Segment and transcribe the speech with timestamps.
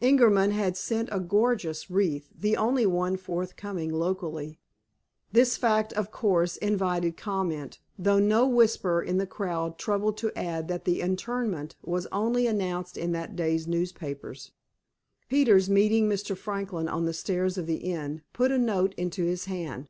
[0.00, 4.60] Ingerman had sent a gorgeous wreath, the only one forthcoming locally.
[5.32, 10.68] This fact, of course, invited comment, though no whisperer in the crowd troubled to add
[10.68, 14.52] that the interment was only announced in that day's newspapers.
[15.28, 16.36] Peters, meeting Mr.
[16.36, 19.88] Franklin on the stairs of the inn, put a note into his hand.